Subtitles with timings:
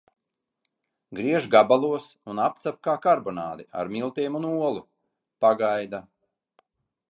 [1.17, 4.85] Griež gabalos un apcep kā karbonādi ar miltiem un olu.
[5.47, 6.05] Pagaida.